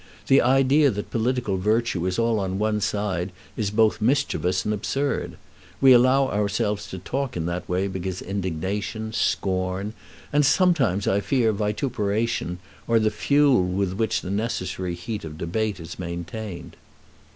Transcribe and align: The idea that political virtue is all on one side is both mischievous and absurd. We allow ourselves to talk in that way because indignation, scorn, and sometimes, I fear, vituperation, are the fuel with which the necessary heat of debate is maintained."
The 0.25 0.41
idea 0.41 0.89
that 0.89 1.11
political 1.11 1.57
virtue 1.57 2.07
is 2.07 2.17
all 2.17 2.39
on 2.39 2.57
one 2.57 2.81
side 2.81 3.31
is 3.55 3.69
both 3.69 4.01
mischievous 4.01 4.65
and 4.65 4.73
absurd. 4.73 5.37
We 5.79 5.93
allow 5.93 6.27
ourselves 6.29 6.87
to 6.87 6.97
talk 6.97 7.37
in 7.37 7.45
that 7.45 7.69
way 7.69 7.87
because 7.87 8.19
indignation, 8.19 9.13
scorn, 9.13 9.93
and 10.33 10.43
sometimes, 10.43 11.07
I 11.07 11.19
fear, 11.19 11.53
vituperation, 11.53 12.57
are 12.87 12.97
the 12.97 13.11
fuel 13.11 13.63
with 13.63 13.93
which 13.93 14.21
the 14.21 14.31
necessary 14.31 14.95
heat 14.95 15.23
of 15.23 15.37
debate 15.37 15.79
is 15.79 15.99
maintained." 15.99 16.77